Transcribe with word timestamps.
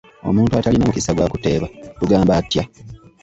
Omuntu 0.29 0.53
atalina 0.53 0.87
mukisa 0.87 1.11
gwa 1.15 1.31
kuteeba 1.33 1.67
tugamba 1.99 2.31
atya? 2.39 2.63